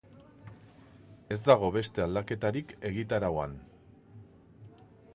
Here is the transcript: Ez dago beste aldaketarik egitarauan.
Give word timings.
Ez 1.35 1.37
dago 1.49 1.69
beste 1.77 2.03
aldaketarik 2.07 2.75
egitarauan. 2.93 3.57